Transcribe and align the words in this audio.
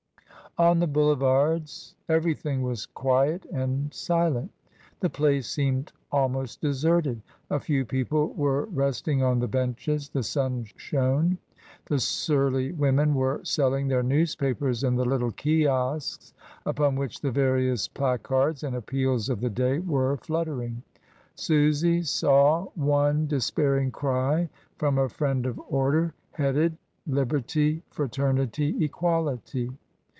On 0.57 0.79
the 0.79 0.85
Boulevards 0.87 1.95
everything 2.09 2.61
was 2.61 2.85
quiet 2.85 3.45
and 3.53 3.91
silent. 3.93 4.51
The 4.99 5.09
place 5.09 5.47
seemed 5.47 5.93
almost 6.11 6.59
deserted; 6.59 7.21
a 7.49 7.57
few 7.61 7.85
people 7.85 8.33
were 8.33 8.65
resting 8.65 9.23
on 9.23 9.39
the 9.39 9.47
benches, 9.47 10.09
the 10.09 10.21
sim 10.23 10.65
shone, 10.75 11.37
the 11.85 12.01
surly 12.01 12.73
women 12.73 13.13
were 13.15 13.39
selling 13.45 13.87
their 13.87 14.03
newspapers 14.03 14.83
in 14.83 14.95
the 14.97 15.05
little 15.05 15.31
kiosks, 15.31 16.33
upon 16.65 16.97
which 16.97 17.21
the 17.21 17.31
various 17.31 17.87
placards 17.87 18.61
and 18.61 18.75
appeals 18.75 19.29
of 19.29 19.39
the 19.39 19.49
day 19.49 19.79
were 19.79 20.17
fluttering. 20.17 20.83
Susy 21.33 22.01
saw 22.01 22.65
one 22.75 23.25
despairing 23.25 23.89
cry 23.89 24.49
from 24.75 24.97
a 24.97 25.07
friend 25.07 25.45
of 25.45 25.57
order, 25.69 26.13
headed— 26.31 26.75
"Liberty, 27.07 27.83
Fraternity, 27.89 28.83
Equality. 28.83 29.71